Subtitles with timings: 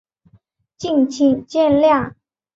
[0.79, 2.15] 敬请见谅